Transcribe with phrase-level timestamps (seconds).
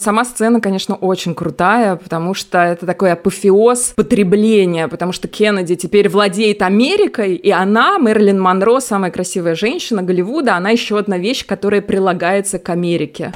[0.00, 6.08] Сама сцена, конечно, очень крутая, потому что это такой апофеоз потребления, потому что Кеннеди теперь
[6.08, 11.82] владеет Америкой, и она, Мэрилин Монро, самая красивая женщина Голливуда, она еще одна вещь, которая
[11.82, 13.34] прилагается к Америке.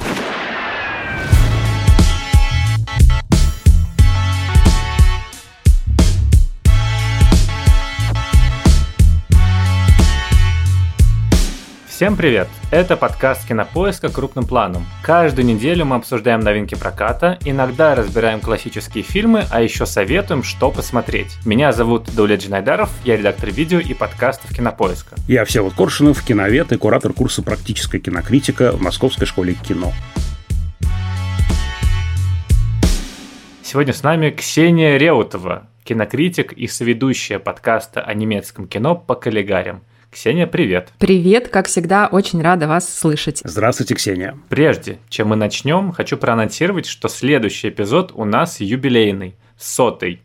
[11.95, 12.49] Всем привет!
[12.71, 14.09] Это подкаст «Кинопоиска.
[14.09, 14.85] Крупным планом».
[15.01, 21.37] Каждую неделю мы обсуждаем новинки проката, иногда разбираем классические фильмы, а еще советуем, что посмотреть.
[21.45, 25.15] Меня зовут Дуля Джинайдаров, я редактор видео и подкастов «Кинопоиска».
[25.29, 29.93] Я Всеволод Коршунов, киновед и куратор курса «Практическая кинокритика» в Московской школе кино.
[33.63, 39.81] Сегодня с нами Ксения Реутова, кинокритик и соведущая подкаста о немецком кино по коллегарям–
[40.15, 40.93] Ксения, привет.
[40.97, 43.41] Привет, как всегда, очень рада вас слышать.
[43.43, 44.39] Здравствуйте, Ксения.
[44.47, 50.21] Прежде чем мы начнем, хочу проанонсировать, что следующий эпизод у нас юбилейный, сотый.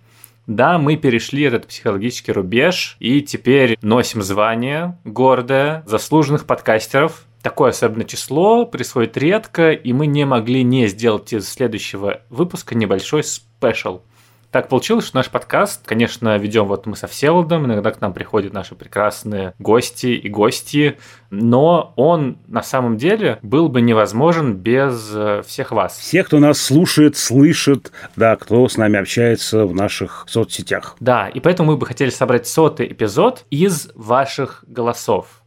[0.47, 7.25] Да, мы перешли этот психологический рубеж и теперь носим звание гордое заслуженных подкастеров.
[7.43, 13.25] Такое особенное число происходит редко, и мы не могли не сделать из следующего выпуска небольшой
[13.25, 14.03] спешл.
[14.51, 18.53] Так получилось, что наш подкаст, конечно, ведем вот мы со Всеволодом, иногда к нам приходят
[18.53, 20.99] наши прекрасные гости и гости,
[21.31, 25.97] но он на самом деле был бы невозможен без э, всех вас.
[25.97, 30.97] Всех, кто нас слушает, слышит, да, кто с нами общается в наших соцсетях.
[30.99, 35.43] Да, и поэтому мы бы хотели собрать сотый эпизод из ваших голосов.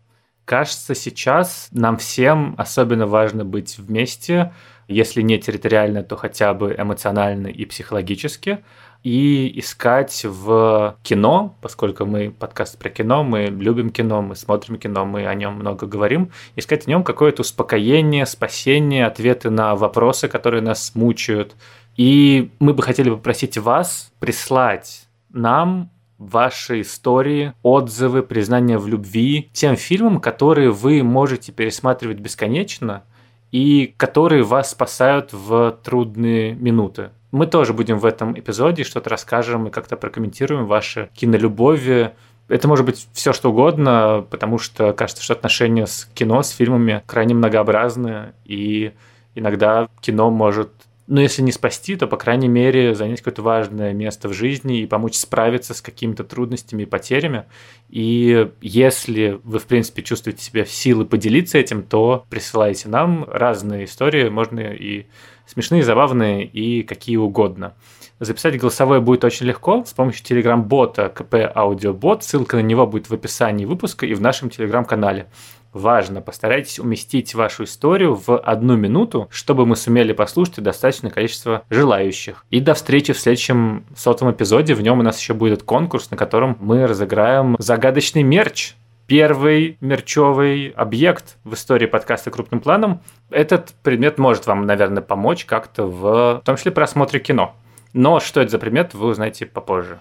[0.45, 4.53] Кажется, сейчас нам всем особенно важно быть вместе,
[4.87, 8.59] если не территориально, то хотя бы эмоционально и психологически
[9.03, 15.05] и искать в кино, поскольку мы подкаст про кино, мы любим кино, мы смотрим кино,
[15.05, 20.61] мы о нем много говорим, искать в нем какое-то успокоение, спасение, ответы на вопросы, которые
[20.61, 21.55] нас мучают.
[21.97, 29.75] И мы бы хотели попросить вас прислать нам ваши истории, отзывы, признания в любви тем
[29.75, 33.03] фильмам, которые вы можете пересматривать бесконечно
[33.51, 37.11] и которые вас спасают в трудные минуты.
[37.33, 42.11] Мы тоже будем в этом эпизоде что-то расскажем и как-то прокомментируем ваши кинолюбови.
[42.47, 47.01] Это может быть все что угодно, потому что кажется, что отношения с кино, с фильмами
[47.07, 48.91] крайне многообразны, и
[49.33, 50.69] иногда кино может
[51.07, 54.87] ну, если не спасти, то, по крайней мере, занять какое-то важное место в жизни и
[54.87, 57.43] помочь справиться с какими-то трудностями и потерями.
[57.89, 63.83] И если вы, в принципе, чувствуете себя в силы поделиться этим, то присылайте нам разные
[63.83, 65.07] истории, можно и
[65.45, 67.73] смешные, забавные и какие угодно.
[68.19, 72.23] Записать голосовое будет очень легко с помощью телеграм-бота КП Аудиобот.
[72.23, 75.27] Ссылка на него будет в описании выпуска и в нашем телеграм-канале.
[75.73, 82.45] Важно, постарайтесь уместить вашу историю в одну минуту, чтобы мы сумели послушать достаточное количество желающих.
[82.51, 84.75] И до встречи в следующем сотом эпизоде.
[84.75, 88.75] В нем у нас еще будет конкурс, на котором мы разыграем загадочный мерч
[89.07, 93.01] первый мерчевый объект в истории подкаста крупным планом.
[93.29, 97.55] Этот предмет может вам, наверное, помочь как-то в, в том числе просмотре кино.
[97.93, 99.99] Но что это за предмет, вы узнаете попозже.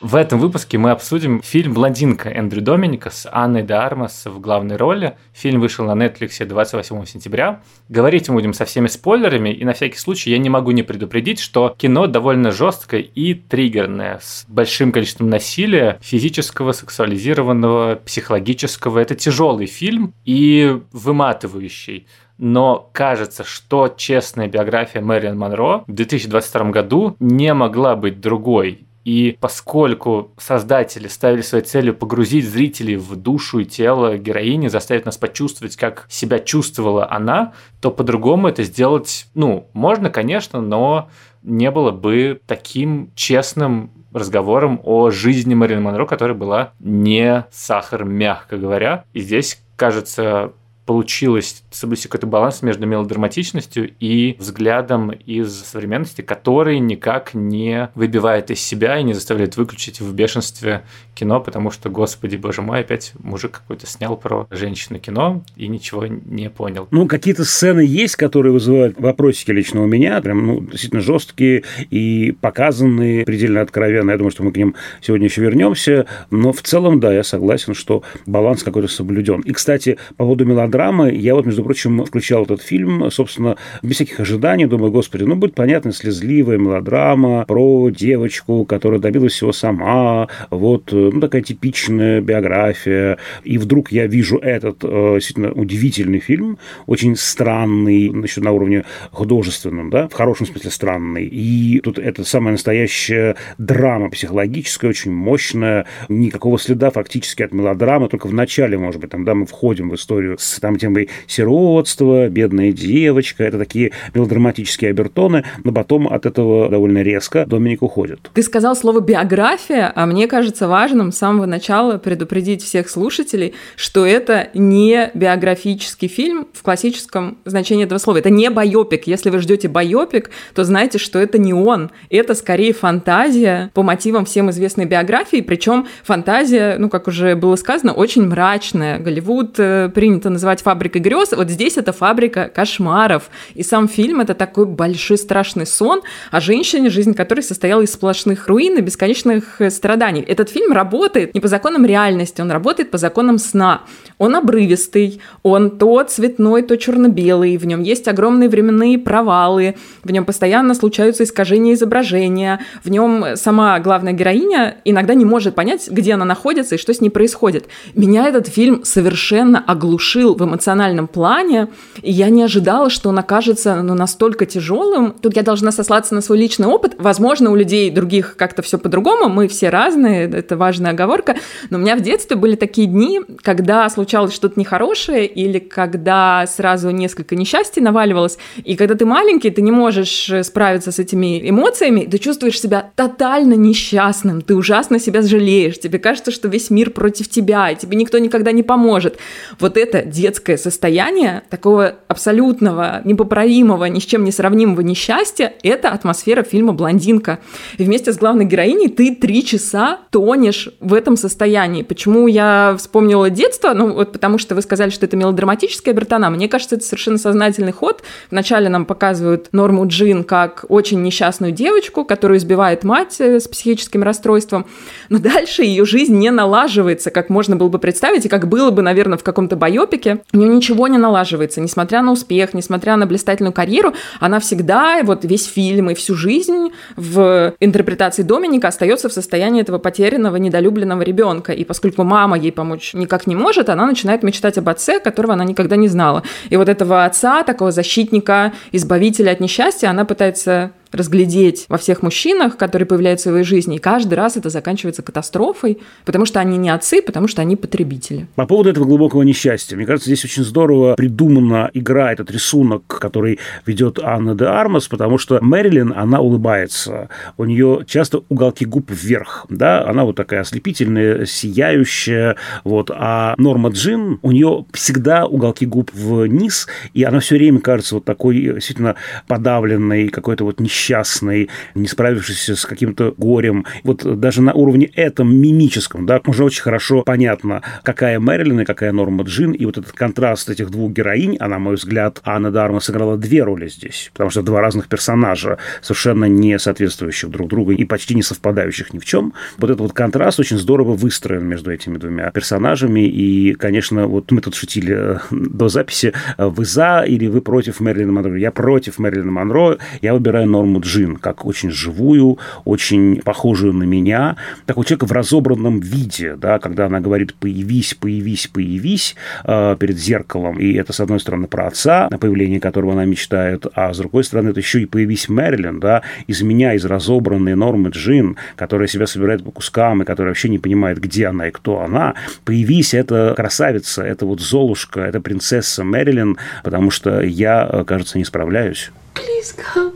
[0.00, 4.76] В этом выпуске мы обсудим фильм «Блондинка» Эндрю Доминика с Анной де Армас в главной
[4.76, 5.16] роли.
[5.32, 7.62] Фильм вышел на Netflix 28 сентября.
[7.88, 11.40] Говорить мы будем со всеми спойлерами, и на всякий случай я не могу не предупредить,
[11.40, 18.98] что кино довольно жесткое и триггерное, с большим количеством насилия, физического, сексуализированного, психологического.
[18.98, 22.06] Это тяжелый фильм и выматывающий
[22.38, 28.85] но кажется, что честная биография Мэрилин Монро в 2022 году не могла быть другой.
[29.06, 35.16] И поскольку создатели ставили своей целью погрузить зрителей в душу и тело героини, заставить нас
[35.16, 41.08] почувствовать, как себя чувствовала она, то по-другому это сделать, ну, можно, конечно, но
[41.44, 48.56] не было бы таким честным разговором о жизни Марин Монро, которая была не сахар, мягко
[48.56, 49.04] говоря.
[49.12, 50.52] И здесь, кажется,
[50.86, 58.60] получилось соблюсти какой-то баланс между мелодраматичностью и взглядом из современности, который никак не выбивает из
[58.60, 60.82] себя и не заставляет выключить в бешенстве
[61.14, 66.06] кино, потому что, господи, боже мой, опять мужик какой-то снял про женщину кино и ничего
[66.06, 66.86] не понял.
[66.92, 72.32] Ну, какие-то сцены есть, которые вызывают вопросики лично у меня, прям, ну, действительно жесткие и
[72.40, 74.12] показанные предельно откровенно.
[74.12, 77.74] Я думаю, что мы к ним сегодня еще вернемся, но в целом, да, я согласен,
[77.74, 79.40] что баланс какой-то соблюден.
[79.40, 81.12] И, кстати, по поводу мелодрам мелодрамы.
[81.12, 84.66] Я вот, между прочим, включал этот фильм, собственно, без всяких ожиданий.
[84.66, 90.28] Думаю, господи, ну, будет понятно, слезливая мелодрама про девочку, которая добилась всего сама.
[90.50, 93.18] Вот, э, ну, такая типичная биография.
[93.44, 99.90] И вдруг я вижу этот э, действительно удивительный фильм, очень странный, значит, на уровне художественном,
[99.90, 101.26] да, в хорошем смысле странный.
[101.26, 108.26] И тут это самая настоящая драма психологическая, очень мощная, никакого следа фактически от мелодрамы, только
[108.26, 112.72] в начале, может быть, там, да, мы входим в историю с там темой сиротства, бедная
[112.72, 118.30] девочка, это такие мелодраматические обертоны, но потом от этого довольно резко Доминик уходит.
[118.34, 124.04] Ты сказал слово биография, а мне кажется важным с самого начала предупредить всех слушателей, что
[124.04, 128.18] это не биографический фильм в классическом значении этого слова.
[128.18, 129.06] Это не байопик.
[129.06, 131.90] Если вы ждете байопик, то знайте, что это не он.
[132.10, 137.92] Это скорее фантазия по мотивам всем известной биографии, причем фантазия, ну, как уже было сказано,
[137.92, 138.98] очень мрачная.
[138.98, 141.32] Голливуд э, принято называть фабрикой грез.
[141.32, 143.30] Вот здесь это фабрика кошмаров.
[143.54, 148.48] И сам фильм— это такой большой страшный сон о женщине, жизнь которой состояла из сплошных
[148.48, 150.22] руин и бесконечных э, страданий.
[150.22, 153.82] Этот фильм работает не по законам реальности, он работает по законам сна.
[154.18, 160.24] Он обрывистый, он то цветной, то черно-белый, в нем есть огромные временные провалы, в нем
[160.24, 166.24] постоянно случаются искажения изображения, в нем сама главная героиня иногда не может понять, где она
[166.24, 167.66] находится и что с ней происходит.
[167.94, 171.68] Меня этот фильм совершенно оглушил в эмоциональном плане,
[172.02, 175.12] и я не ожидала, что он окажется ну, настолько тяжелым.
[175.20, 176.94] Тут я должна сослаться на свой личный опыт.
[176.98, 181.36] Возможно, у людей других как-то все по-другому, мы все разные, это важная оговорка,
[181.70, 186.90] но у меня в детстве были такие дни, когда случалось что-то нехорошее или когда сразу
[186.90, 192.08] несколько несчастий наваливалось, и когда ты маленький, ты не можешь э, справиться с этими эмоциями,
[192.10, 197.28] ты чувствуешь себя тотально несчастным, ты ужасно себя жалеешь, тебе кажется, что весь мир против
[197.28, 199.18] тебя, и тебе никто никогда не поможет.
[199.58, 206.42] Вот это детское состояние такого абсолютного, непоправимого, ни с чем не сравнимого несчастья, это атмосфера
[206.42, 207.38] фильма «Блондинка».
[207.78, 211.84] И вместе с главной героиней ты три часа тонешь в этом состоянии.
[211.84, 213.72] Почему я вспомнила детство?
[213.72, 217.72] Ну, вот потому что вы сказали, что это мелодраматическая Бертона, мне кажется, это совершенно сознательный
[217.72, 218.02] ход.
[218.32, 224.02] Вначале нам показывают Норму Джин как очень несчастную девочку, которую избивает мать э, с психическим
[224.02, 224.66] расстройством,
[225.08, 228.82] но дальше ее жизнь не налаживается, как можно было бы представить, и как было бы,
[228.82, 230.15] наверное, в каком-то байопике.
[230.32, 235.24] У нее ничего не налаживается, несмотря на успех, несмотря на блистательную карьеру, она всегда, вот
[235.24, 241.52] весь фильм и всю жизнь в интерпретации Доминика остается в состоянии этого потерянного, недолюбленного ребенка.
[241.52, 245.44] И поскольку мама ей помочь никак не может, она начинает мечтать об отце, которого она
[245.44, 246.22] никогда не знала.
[246.50, 252.56] И вот этого отца, такого защитника, избавителя от несчастья, она пытается разглядеть во всех мужчинах,
[252.56, 253.76] которые появляются в своей жизни.
[253.76, 258.26] И каждый раз это заканчивается катастрофой, потому что они не отцы, потому что они потребители.
[258.34, 259.76] По поводу этого глубокого несчастья.
[259.76, 265.18] Мне кажется, здесь очень здорово придумана игра, этот рисунок, который ведет Анна де Армас, потому
[265.18, 267.08] что Мэрилин, она улыбается.
[267.36, 273.70] У нее часто уголки губ вверх, да, она вот такая ослепительная, сияющая, вот, а Норма
[273.70, 278.96] Джин, у нее всегда уголки губ вниз, и она все время кажется вот такой действительно
[279.26, 283.64] подавленной, какой-то вот несчастной несчастный, не справившийся с каким-то горем.
[283.82, 288.92] Вот даже на уровне этом мимическом, да, уже очень хорошо понятно, какая Мэрилин и какая
[288.92, 292.80] Норма Джин, и вот этот контраст этих двух героинь, а на мой взгляд, Анна Дарма
[292.80, 297.84] сыграла две роли здесь, потому что два разных персонажа, совершенно не соответствующих друг другу и
[297.84, 299.32] почти не совпадающих ни в чем.
[299.58, 304.40] Вот этот вот контраст очень здорово выстроен между этими двумя персонажами, и, конечно, вот мы
[304.40, 308.38] тут шутили э, до записи, э, вы за или вы против Мэрилина Монро?
[308.38, 313.84] Я против Мэрилина Монро, я выбираю Норму Норму Джин, как очень живую, очень похожую на
[313.84, 319.96] меня, такой человек в разобранном виде, да, когда она говорит «появись, появись, появись» э, перед
[319.96, 323.98] зеркалом, и это, с одной стороны, про отца, на появление которого она мечтает, а с
[323.98, 328.88] другой стороны, это еще и «появись Мэрилин», да, из меня, из разобранной Нормы Джин, которая
[328.88, 332.92] себя собирает по кускам, и которая вообще не понимает, где она и кто она, «появись»—
[332.94, 338.90] это красавица, это вот Золушка, это принцесса Мэрилин, потому что я, э, кажется, не справляюсь.
[339.14, 339.92] Please come.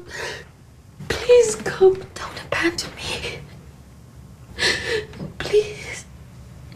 [1.50, 1.95] Please come.
[2.14, 3.40] Don't abandon me.
[5.38, 6.04] Please.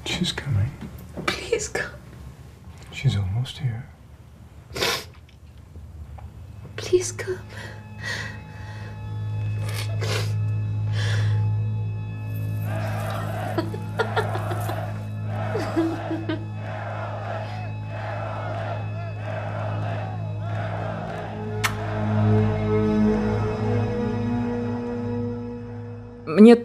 [0.05, 0.69] She's coming.
[1.27, 1.93] Please come.
[2.91, 3.87] She's almost here.
[6.75, 7.39] Please come.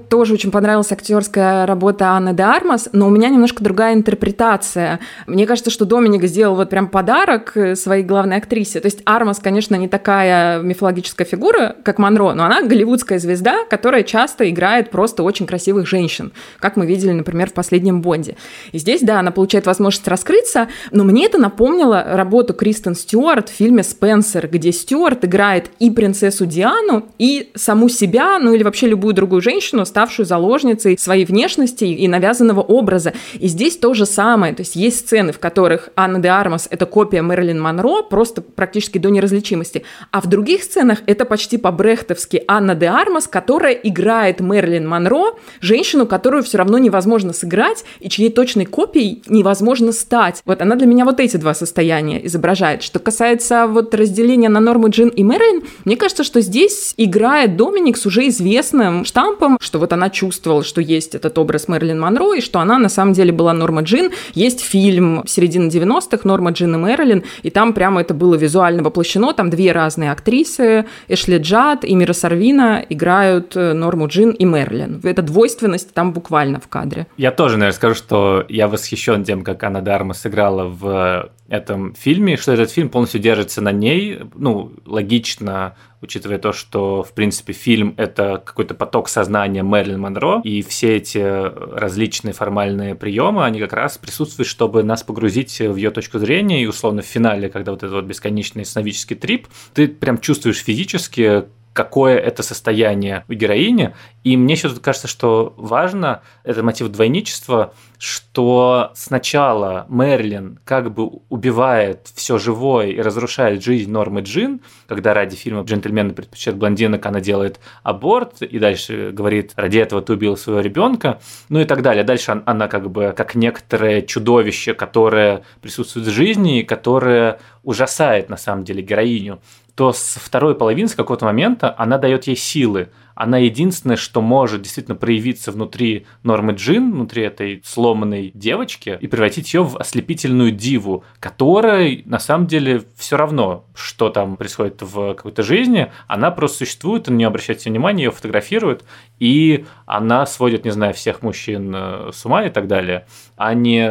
[0.09, 4.99] Тоже очень понравилась актерская работа Анны де Армас, но у меня немножко другая интерпретация.
[5.27, 8.79] Мне кажется, что Доминик сделал вот прям подарок своей главной актрисе.
[8.79, 14.03] То есть Армас, конечно, не такая мифологическая фигура, как Монро, но она голливудская звезда, которая
[14.03, 18.35] часто играет просто очень красивых женщин, как мы видели, например, в последнем Бонде.
[18.71, 23.53] И здесь, да, она получает возможность раскрыться, но мне это напомнило работу Кристен Стюарт в
[23.53, 29.13] фильме «Спенсер», где Стюарт играет и принцессу Диану, и саму себя, ну или вообще любую
[29.13, 33.11] другую женщину, ставшую заложницей своей внешности и навязанного образа.
[33.37, 34.53] И здесь то же самое.
[34.53, 38.97] То есть есть сцены, в которых Анна де Армас— это копия Мэрилин Монро, просто практически
[38.97, 39.83] до неразличимости.
[40.11, 46.05] А в других сценах это почти по-брехтовски Анна де Армас, которая играет Мэрилин Монро, женщину,
[46.05, 50.41] которую все равно невозможно сыграть, и чьей точной копией невозможно стать.
[50.45, 52.83] Вот она для меня вот эти два состояния изображает.
[52.83, 57.97] Что касается вот разделения на норму Джин и Мэрилин, мне кажется, что здесь играет Доминик
[57.97, 62.41] с уже известным штампом, что вот она чувствовала, что есть этот образ Мэрилин Монро, и
[62.41, 64.11] что она на самом деле была Норма Джин.
[64.33, 69.33] Есть фильм середины 90-х «Норма Джин и Мэрилин», и там прямо это было визуально воплощено.
[69.33, 75.01] Там две разные актрисы, Эшли Джад и Мира Сарвина, играют э, Норму Джин и Мерлин.
[75.03, 77.07] Эта двойственность там буквально в кадре.
[77.17, 82.37] Я тоже, наверное, скажу, что я восхищен тем, как Анна Дарма сыграла в этом фильме,
[82.37, 84.19] что этот фильм полностью держится на ней.
[84.35, 90.61] Ну, логично, учитывая то, что, в принципе, фильм– это какой-то поток сознания Мэрилин Монро, и
[90.61, 96.19] все эти различные формальные приемы, они как раз присутствуют, чтобы нас погрузить в ее точку
[96.19, 100.63] зрения, и, условно, в финале, когда вот этот вот бесконечный сновидческий трип, ты прям чувствуешь
[100.63, 103.93] физически, какое это состояние у героини.
[104.23, 111.09] И мне еще тут кажется, что важно, это мотив двойничества, что сначала Мерлин как бы
[111.29, 117.19] убивает все живое и разрушает жизнь Нормы Джин, когда ради фильма «Джентльмены предпочитают блондинок» она
[117.19, 122.03] делает аборт, и дальше говорит, ради этого ты убил своего ребенка, ну и так далее.
[122.03, 128.37] Дальше она как бы как некоторое чудовище, которое присутствует в жизни и которое ужасает на
[128.37, 129.41] самом деле героиню
[129.79, 132.89] то с второй половины, с какого-то момента, она дает ей силы.
[133.19, 139.53] Она единственное, что может действительно проявиться внутри Нормы Джин, внутри этой сломанной девочки, и превратить
[139.53, 145.43] ее в ослепительную диву, которой на самом деле все равно, что там происходит в какой-то
[145.43, 148.85] жизни, она просто существует, на нее обращает внимание, ее фотографируют,
[149.19, 153.81] и она сводит, не знаю, всех мужчин э, с ума и так далее, а не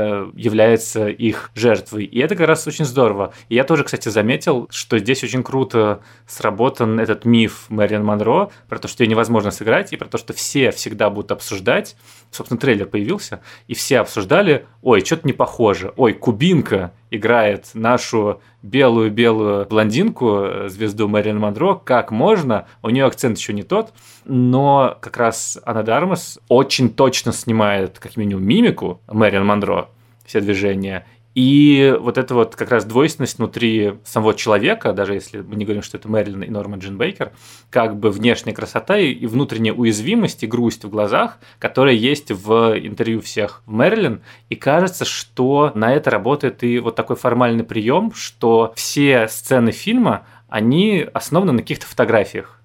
[0.41, 2.05] является их жертвой.
[2.07, 3.35] И это как раз очень здорово.
[3.51, 8.79] И я тоже, кстати, заметил, что здесь очень круто сработан этот миф Мэрилин Монро про
[8.79, 11.97] то, что ее невозможно сыграть, и про то, что все всегда будут обсуждать.
[12.31, 19.67] Собственно, трейлер появился, и все обсуждали, ой, что-то не похоже, ой, Кубинка играет нашу белую-белую
[19.67, 23.93] блондинку, э, звезду Мэрилин Монро, как можно, у нее акцент еще не тот,
[24.25, 29.89] но как раз Анна Дармас очень точно снимает, как минимум, мимику Мэрилин Монро,
[30.27, 31.07] все движения,
[31.39, 35.85] и вот эта вот как раз двойственность внутри самого человека, даже если мы не говорим,
[35.85, 37.31] что это Мэрилин и Норма Джин Бейкер,
[37.71, 43.21] как бы внешняя красота и внутренняя уязвимость и грусть в глазах, которая есть в интервью
[43.21, 44.21] всех в Мэрилин.
[44.49, 50.27] И кажется, что на это работает и вот такой формальный прием, что все сцены фильма,
[50.49, 52.58] они основаны на каких-то фотографиях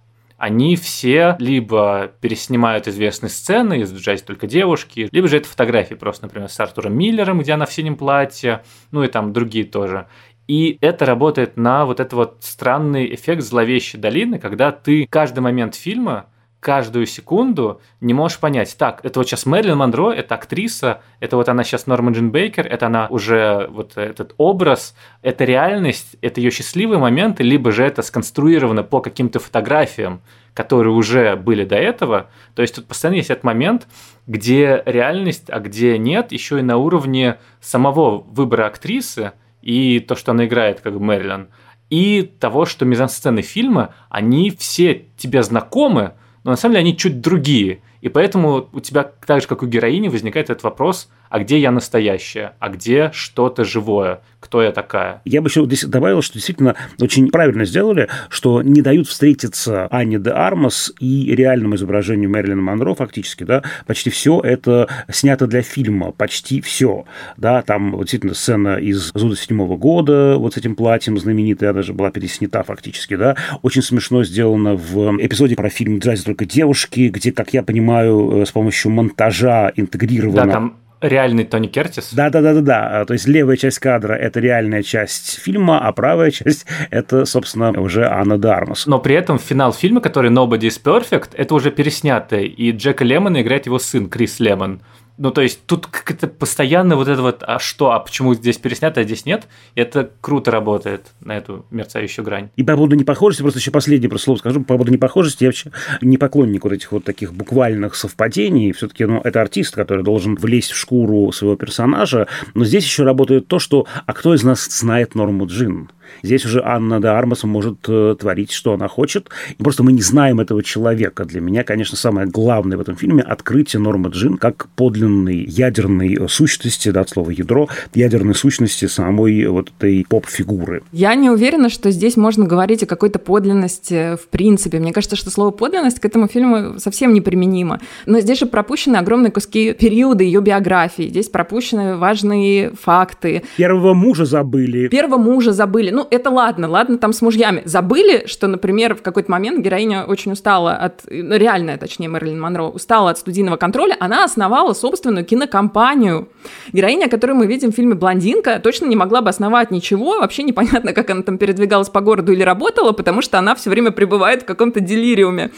[0.44, 6.50] они все либо переснимают известные сцены, изображаясь только девушки, либо же это фотографии просто, например,
[6.50, 10.08] с Артуром Миллером, где она в синем платье, ну и там другие тоже.
[10.50, 15.76] И это работает на вот этот вот странный эффект зловещей долины, когда ты каждый момент
[15.76, 16.26] фильма
[16.64, 21.50] каждую секунду не можешь понять, так, это вот сейчас Мэрилин Монро, это актриса, это вот
[21.50, 26.52] она сейчас Норма Джин Бейкер, это она уже вот этот образ, это реальность, это ее
[26.52, 30.22] счастливые моменты, либо же это сконструировано по каким-то фотографиям,
[30.54, 32.30] которые уже были до этого.
[32.56, 33.88] То есть тут постоянно есть этот момент,
[34.26, 40.32] где реальность, а где нет, еще и на уровне самого выбора актрисы и то, что
[40.32, 41.50] она играет как Мэрилин,
[41.90, 47.22] и того, что мизансцены фильма, они все тебе знакомы, но на самом деле они чуть
[47.22, 47.82] другие.
[48.02, 51.72] И поэтому у тебя, так же как у героини, возникает этот вопрос, а где я
[51.72, 55.20] настоящая, а где что-то живое, кто я такая.
[55.26, 60.20] Я бы еще здесь добавил, что действительно очень правильно сделали, что не дают встретиться Анне
[60.20, 66.12] де Армас и реальному изображению Мэрилин Монро фактически, да, почти все это снято для фильма,
[66.12, 71.18] почти все, да, там вот действительно сцена из Зуда седьмого года, вот с этим платьем
[71.18, 76.26] знаменитая, она же была переснята фактически, да, очень смешно сделано в эпизоде про фильм «Драйзер
[76.26, 80.46] только девушки», где, как я понимаю, э, с помощью монтажа интегрировано...
[80.46, 82.14] Да, там реальный Тони Кертис?
[82.14, 83.06] Да-да-да-да.
[83.06, 88.08] То есть левая часть кадра– это реальная часть фильма, а правая часть– это, собственно, уже
[88.08, 88.88] Анна Дармас.
[88.88, 93.42] Но при этом финал фильма, который Nobody is Perfect, это уже переснятый, и Джека Лемона
[93.42, 94.82] играет его сын Крис Лемон.
[95.18, 99.02] Ну, то есть тут как-то постоянно вот это вот, а что, а почему здесь переснято,
[99.02, 99.48] а здесь нет?
[99.76, 102.50] Это круто работает на эту мерцающую грань.
[102.56, 105.72] И по поводу непохожести, просто еще последнее просто слово скажу, по поводу непохожести, я вообще
[106.02, 108.72] не поклонник вот этих вот таких буквальных совпадений.
[108.72, 112.28] Все-таки, ну, это артист, который должен влезть в шкуру своего персонажа.
[112.56, 115.90] Но здесь еще работает то, что, а кто из нас знает Норму Джин?
[116.24, 119.30] Здесь уже Анна де Армас может э, творить, что она хочет.
[119.58, 121.26] И просто мы не знаем этого человека.
[121.26, 126.90] Для меня, конечно, самое главное в этом фильме– открытие Нормы Джин как подлинной ядерной сущности,
[126.90, 130.84] да, от слова ядро, ядерной сущности самой вот этой поп-фигуры.
[130.92, 134.80] Я не уверена, что здесь можно говорить о какой-то подлинности в принципе.
[134.80, 137.80] Мне кажется, что слово «подлинность» к этому фильму совсем неприменимо.
[138.06, 141.10] Но здесь же пропущены огромные куски периода ее биографии.
[141.10, 143.44] Здесь пропущены важные факты.
[143.58, 144.88] Первого мужа забыли.
[144.88, 145.90] Первого мужа забыли.
[145.94, 147.62] Ну, это ладно, ладно, там с мужьями.
[147.66, 152.64] Забыли, что, например, в какой-то момент героиня очень устала от, ну, реальная, точнее, Мэрилин Монро,
[152.64, 156.30] устала от студийного контроля, она основала собственную кинокомпанию.
[156.72, 160.94] Героиня, которую мы видим в фильме «Блондинка», точно не могла бы основать ничего, вообще непонятно,
[160.94, 164.46] как она там передвигалась по городу или работала, потому что она все время пребывает в
[164.46, 165.52] каком-то делириуме.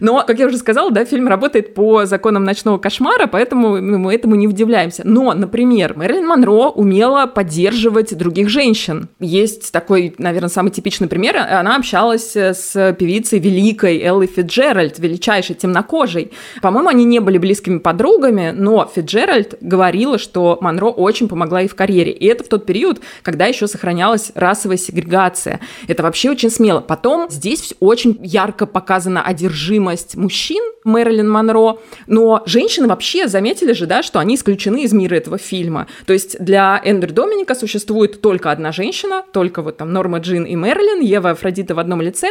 [0.00, 4.14] Но, как я уже сказала, да, фильм работает по законам ночного кошмара, поэтому ну, мы
[4.14, 5.02] этому не удивляемся.
[5.04, 9.10] Но, например, Мэрилин Монро умела поддерживать других женщин.
[9.20, 11.36] Есть такой, наверное, самый типичный пример.
[11.36, 16.32] Она общалась с певицей великой Эллой Фиджеральд, величайшей темнокожей.
[16.60, 21.74] По-моему, они не были близкими подругами, но Фиджеральд говорила, что Монро очень помогла ей в
[21.74, 22.12] карьере.
[22.12, 25.60] И это в тот период, когда еще сохранялась расовая сегрегация.
[25.88, 26.80] Это вообще очень смело.
[26.80, 34.02] Потом здесь очень ярко показана одержимость мужчин Мэрилин Монро, но женщины вообще заметили же, да,
[34.02, 35.86] что они исключены из мира этого фильма.
[36.06, 40.56] То есть для Эндер Доминика существует только одна женщина, только вот там Норма Джин и
[40.56, 42.28] Мэрилин, Ева Афродита в одном лице.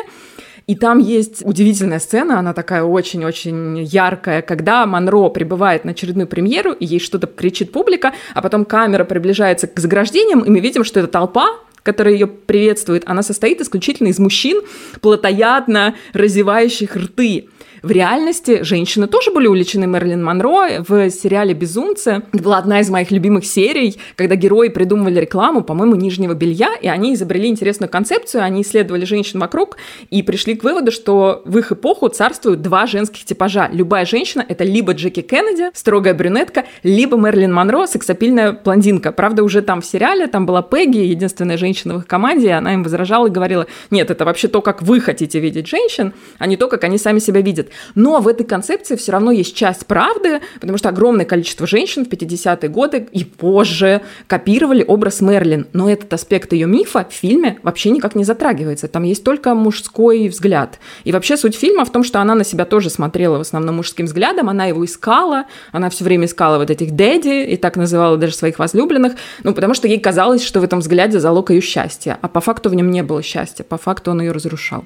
[0.68, 6.72] И там есть удивительная сцена, она такая очень-очень яркая, когда Монро прибывает на очередную премьеру,
[6.72, 11.00] и ей что-то кричит публика, а потом камера приближается к заграждениям, и мы видим, что
[11.00, 14.62] это толпа, которая ее приветствует, она состоит исключительно из мужчин,
[15.02, 17.48] плотоядно разевающих рты.
[17.82, 20.84] В реальности женщины тоже были увлечены Мерлин Монро.
[20.88, 25.96] В сериале «Безумцы» это была одна из моих любимых серий, когда герои придумывали рекламу, по-моему,
[25.96, 29.78] нижнего белья, и они изобрели интересную концепцию, они исследовали женщин вокруг
[30.12, 33.68] и пришли к выводу, что в их эпоху царствуют два женских типажа.
[33.74, 39.12] Любая женщина— это либо Джеки Кеннеди, строгая брюнетка, либо Мерлин Монро, сексапильная блондинка.
[39.12, 42.76] Правда, уже там в сериале, там была Пегги, единственная женщина в их команде, и она
[42.76, 46.58] им возражала и говорила, нет, это вообще то, как вы хотите видеть женщин, а не
[46.58, 47.70] то, как они сами себя видят.
[47.96, 52.10] Но в этой концепции все равно есть часть правды, потому что огромное количество женщин в
[52.10, 55.68] 50-е годы и позже копировали образ Мерлин.
[55.74, 58.88] Но этот аспект ее мифа в фильме вообще никак не затрагивается.
[58.88, 60.80] Там есть только мужской взгляд.
[61.04, 64.06] И вообще суть фильма в том, что она на себя тоже смотрела в основном мужским
[64.06, 68.36] взглядом, она его искала, она все время искала вот этих дэдди и так называла даже
[68.36, 72.28] своих возлюбленных, ну, потому что ей казалось, что в этом взгляде залог ее счастья, а
[72.28, 74.86] по факту в нем не было счастья, по факту он ее разрушал.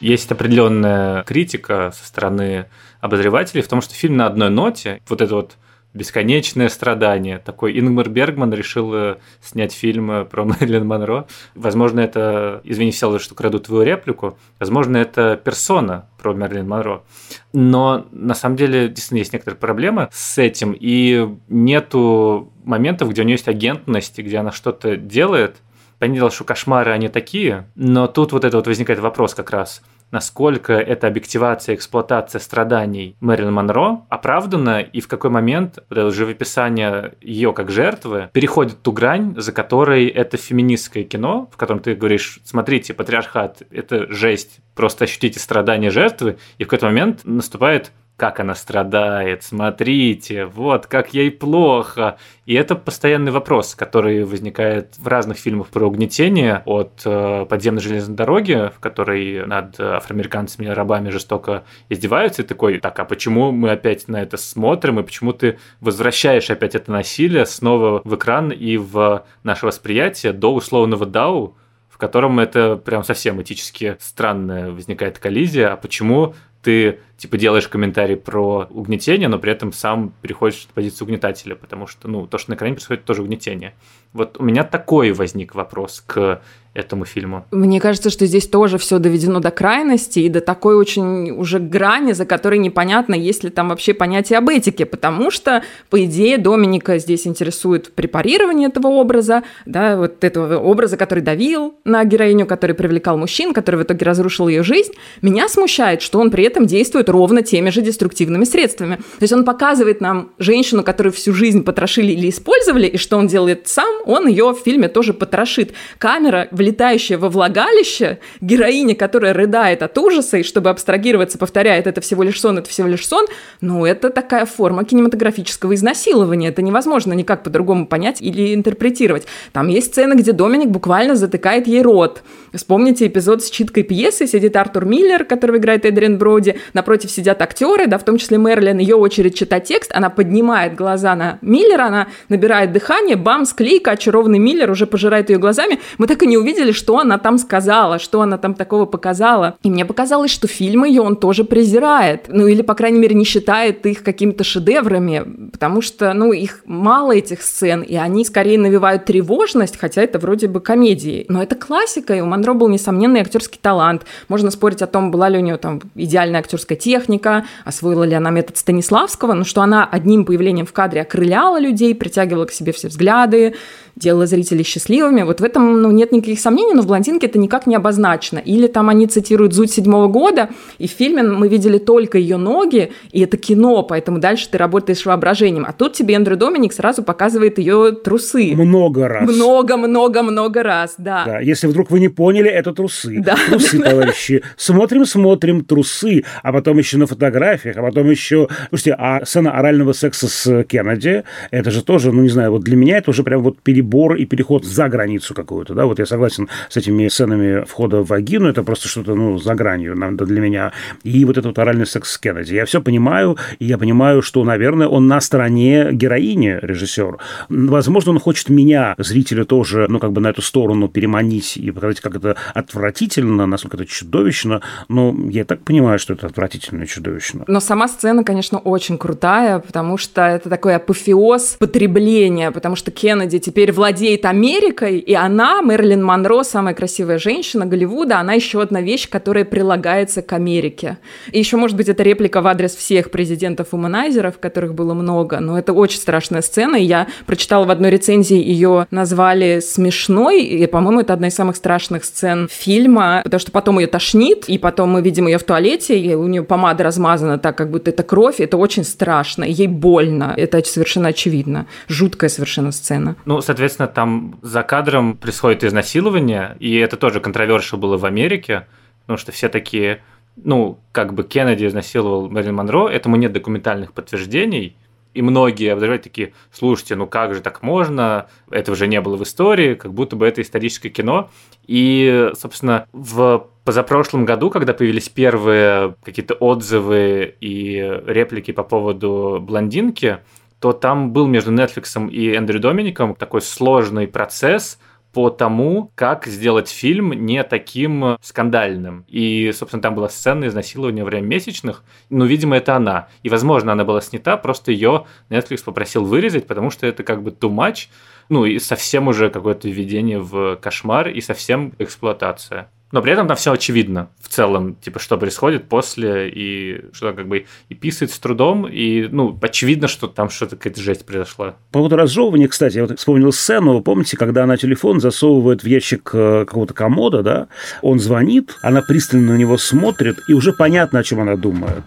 [0.00, 2.66] Есть определенная критика со стороны
[3.00, 5.56] обозревателей в том, что фильм на одной ноте, вот это вот
[5.94, 7.38] бесконечное страдание.
[7.38, 11.26] Такой Ингмар Бергман решил э, снять фильм э, про Мэрилин Монро.
[11.54, 17.04] Возможно, это, извини, все, что краду твою реплику, возможно, это персона про Мэрилин Монро.
[17.52, 23.24] Но на самом деле действительно есть некоторые проблемы с этим, и нету моментов, где у
[23.24, 25.56] нее есть агентность, где она что-то делает.
[26.04, 29.80] Понятное дело, что кошмары, они такие, но тут вот это вот возникает вопрос как раз–
[30.14, 37.14] насколько эта объективация, эксплуатация страданий Мэрилин Монро оправдана и в какой момент вот это живописание
[37.20, 42.38] ее как жертвы переходит ту грань, за которой это феминистское кино, в котором ты говоришь,
[42.44, 48.54] смотрите, патриархат– это жесть, просто ощутите страдания жертвы, и в какой-то момент наступает как она
[48.54, 52.16] страдает, смотрите, вот как ей плохо.
[52.46, 58.16] И это постоянный вопрос, который возникает в разных фильмах про угнетение, от э, подземной железной
[58.16, 64.06] дороги, в которой над афроамериканцами рабами жестоко издеваются, и такой, так, а почему мы опять
[64.06, 69.24] на это смотрим, и почему ты возвращаешь опять это насилие снова в экран и в
[69.42, 71.56] наше восприятие до условного дау,
[71.88, 78.16] в котором это прям совсем этически странная возникает коллизия, а почему ты типа делаешь комментарий
[78.16, 82.50] про угнетение, но при этом сам переходишь в позицию угнетателя, потому что, ну, то, что
[82.50, 83.74] на экране происходит, тоже угнетение.
[84.12, 86.40] Вот у меня такой возник вопрос к
[86.74, 87.46] этому фильму.
[87.52, 92.12] Мне кажется, что здесь тоже все доведено до крайности и до такой очень уже грани,
[92.12, 96.98] за которой непонятно, есть ли там вообще понятие об этике, потому что, по идее, Доминика
[96.98, 103.16] здесь интересует препарирование этого образа, да, вот этого образа, который давил на героиню, который привлекал
[103.16, 104.92] мужчин, который в итоге разрушил ее жизнь.
[105.22, 108.96] Меня смущает, что он при этом действует ровно теми же деструктивными средствами.
[108.96, 113.26] То есть он показывает нам женщину, которую всю жизнь потрошили или использовали, и что он
[113.26, 115.72] делает сам, он ее в фильме тоже потрошит.
[115.98, 122.22] Камера влетающая во влагалище, героиня, которая рыдает от ужаса, и чтобы абстрагироваться, повторяет, это всего
[122.22, 123.26] лишь сон, это всего лишь сон,
[123.60, 126.48] ну, это такая форма кинематографического изнасилования.
[126.48, 129.26] Это невозможно никак по-другому понять или интерпретировать.
[129.52, 132.22] Там есть сцена, где Доминик буквально затыкает ей рот.
[132.52, 134.26] Вспомните эпизод с читкой пьесы.
[134.26, 136.56] Сидит Артур Миллер, которого играет Эдриан Броди.
[136.72, 138.78] Напротив сидят актеры, да, в том числе Мерлин.
[138.78, 139.90] Ее очередь читать текст.
[139.94, 145.38] Она поднимает глаза на Миллера, она набирает дыхание, бам, склейка, очарованный Миллер уже пожирает ее
[145.38, 145.80] глазами.
[145.98, 149.56] Мы так и не увидели, что она там сказала, что она там такого показала.
[149.62, 152.26] И мне показалось, что фильм ее он тоже презирает.
[152.28, 157.14] Ну, или, по крайней мере, не считает их какими-то шедеврами, потому что, ну, их мало
[157.14, 161.26] этих сцен, и они скорее навевают тревожность, хотя это вроде бы комедии.
[161.28, 164.02] Но это классика, и у Монро был несомненный актерский талант.
[164.28, 168.30] Можно спорить о том, была ли у нее там идеальная актерская техника, освоила ли она
[168.30, 172.88] метод Станиславского, но что она одним появлением в кадре окрыляла людей, притягивала к себе все
[172.88, 173.54] взгляды,
[173.96, 175.22] делала зрителей счастливыми.
[175.22, 178.38] Вот в этом ну, нет никаких сомнений, но в «Блондинке» это никак не обозначено.
[178.38, 182.92] Или там они цитируют «Зуть седьмого года», и в фильме мы видели только ее ноги,
[183.12, 185.64] и это кино, поэтому дальше ты работаешь воображением.
[185.66, 188.54] А тут тебе Эндрю Доминик сразу показывает ее трусы.
[188.54, 189.28] Много раз.
[189.28, 191.24] Много-много-много раз, да.
[191.24, 191.40] да.
[191.40, 193.20] Если вдруг вы не поняли, это трусы.
[193.24, 193.36] Да.
[193.48, 194.42] Трусы, товарищи.
[194.56, 196.24] Смотрим, смотрим, трусы.
[196.42, 198.48] А потом еще на фотографиях, а потом еще...
[198.70, 202.76] Слушайте, а сцена орального секса с Кеннеди, это же тоже, ну не знаю, вот для
[202.76, 206.06] меня это уже прям вот перебор перебор и переход за границу какую-то, да, вот я
[206.06, 210.72] согласен с этими сценами входа в вагину, это просто что-то, ну, за гранью для меня.
[211.02, 212.54] И вот этот вот оральный секс с Кеннеди.
[212.54, 217.18] Я все понимаю, и я понимаю, что, наверное, он на стороне героини, режиссер.
[217.48, 222.00] Возможно, он хочет меня, зрителя, тоже, ну, как бы на эту сторону переманить и показать,
[222.00, 227.44] как это отвратительно, насколько это чудовищно, но я так понимаю, что это отвратительно и чудовищно.
[227.46, 233.38] Но сама сцена, конечно, очень крутая, потому что это такой апофеоз потребления, потому что Кеннеди
[233.38, 239.08] теперь владеет Америкой, и она, Мэрилин Монро, самая красивая женщина Голливуда, она еще одна вещь,
[239.08, 240.98] которая прилагается к Америке.
[241.30, 245.72] И еще, может быть, это реплика в адрес всех президентов-уманайзеров, которых было много, но это
[245.72, 251.12] очень страшная сцена, и я прочитала в одной рецензии, ее назвали смешной, и, по-моему, это
[251.12, 255.26] одна из самых страшных сцен фильма, потому что потом ее тошнит, и потом мы видим
[255.26, 258.84] ее в туалете, и у нее помада размазана так, как будто это кровь, это очень
[258.84, 261.66] страшно, ей больно, это совершенно очевидно.
[261.88, 263.16] Жуткая совершенно сцена.
[263.24, 268.66] Ну, соответственно, соответственно, там за кадром происходит изнасилование, и это тоже контровершил было в Америке,
[269.02, 270.02] потому что все такие,
[270.36, 274.76] ну, как бы Кеннеди изнасиловал Мэрилин Монро, этому нет документальных подтверждений,
[275.14, 279.22] и многие обозреватели такие, слушайте, ну как же так можно, этого же не было в
[279.22, 281.30] истории, как будто бы это историческое кино.
[281.66, 290.18] И, собственно, в позапрошлом году, когда появились первые какие-то отзывы и реплики по поводу блондинки,
[290.64, 294.78] то там был между Netflix и Эндрю Домиником такой сложный процесс
[295.12, 299.04] по тому, как сделать фильм не таким скандальным.
[299.06, 301.84] И, собственно, там была сцена изнасилования во время месячных.
[302.08, 303.08] Ну, видимо, это она.
[303.22, 307.30] И, возможно, она была снята, просто ее Netflix попросил вырезать, потому что это как бы
[307.30, 307.88] too much.
[308.30, 312.70] Ну, и совсем уже какое-то введение в кошмар и совсем эксплуатация.
[312.94, 317.26] Но при этом там все очевидно в целом, типа, что происходит после, и что как
[317.26, 321.56] бы и писает с трудом, и, ну, очевидно, что там что-то какая-то жесть произошла.
[321.72, 326.08] По поводу разжевывания, кстати, я вот вспомнил сцену, помните, когда она телефон засовывает в ящик
[326.14, 327.48] э, какого-то комода, да,
[327.82, 331.82] он звонит, она пристально на него смотрит, и уже понятно, о чем она думает.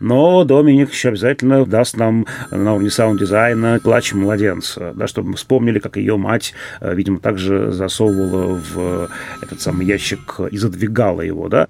[0.00, 5.78] Но Доминик еще обязательно даст нам на уровне саунд-дизайна плач младенца, да, чтобы мы вспомнили,
[5.78, 9.08] как ее мать, э, видимо, также засовывала в
[9.42, 11.68] этот самый ящик и задвигала его, да.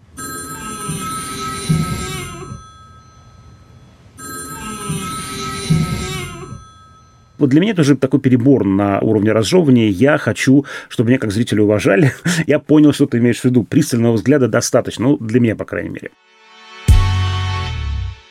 [7.39, 9.89] Вот для меня это уже такой перебор на уровне разжевывания.
[9.89, 12.13] Я хочу, чтобы меня как зрителя уважали.
[12.47, 13.63] Я понял, что ты имеешь в виду.
[13.63, 15.05] Пристального взгляда достаточно.
[15.05, 16.11] Ну, для меня, по крайней мере.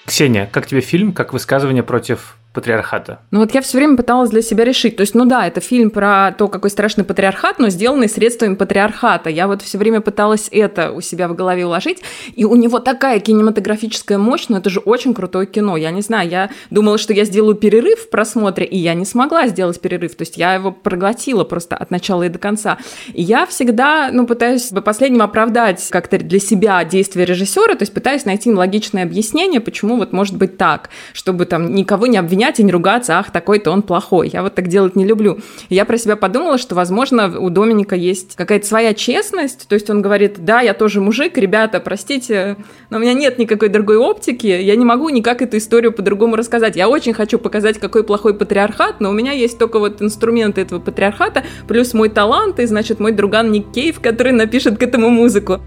[0.08, 3.20] Ксения, как тебе фильм, как высказывание против патриархата?
[3.30, 4.96] Ну вот я все время пыталась для себя решить.
[4.96, 9.30] То есть, ну да, это фильм про то, какой страшный патриархат, но сделанный средствами патриархата.
[9.30, 12.02] Я вот все время пыталась это у себя в голове уложить.
[12.36, 15.78] И у него такая кинематографическая мощь, но это же очень крутое кино.
[15.78, 19.48] Я не знаю, я думала, что я сделаю перерыв в просмотре, и я не смогла
[19.48, 20.16] сделать перерыв.
[20.16, 22.80] То есть я его проглотила просто от начала и до конца.
[23.14, 27.94] И я всегда, ну, пытаюсь по последнему оправдать как-то для себя действия режиссера, то есть
[27.94, 32.47] пытаюсь найти им логичное объяснение, почему вот может быть так, чтобы там никого не обвинять
[32.60, 34.30] и не ругаться, ах, такой-то он плохой.
[34.32, 35.40] Я вот так делать не люблю.
[35.70, 39.90] И я про себя подумала, что, возможно, у Доминика есть какая-то своя честность, то есть
[39.90, 42.58] он говорит, да, я тоже мужик, ребята, простите,
[42.90, 46.76] но у меня нет никакой другой оптики, я не могу никак эту историю по-другому рассказать.
[46.76, 50.80] Я очень хочу показать, какой плохой патриархат, но у меня есть только вот инструменты этого
[50.80, 55.62] патриархата, плюс мой талант, и, значит, мой друган Ник Кейв, который напишет к этому музыку.